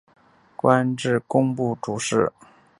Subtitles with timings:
[0.55, 2.33] 官至工部主事。